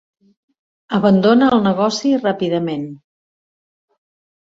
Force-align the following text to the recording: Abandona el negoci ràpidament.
Abandona 0.99 1.51
el 1.59 1.63
negoci 1.67 2.15
ràpidament. 2.25 2.91